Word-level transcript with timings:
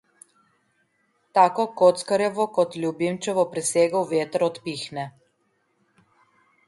Tako 1.39 1.65
kockarjevo 1.81 2.47
kot 2.57 2.77
ljubimčevo 2.85 3.45
prisego 3.55 4.05
veter 4.15 4.47
odpihne. 4.51 5.05